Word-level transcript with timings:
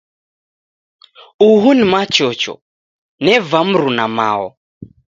Uhu 1.49 1.69
ni 1.77 1.85
Machocho. 1.91 2.53
Neva 3.25 3.59
mruna-mao. 3.69 4.45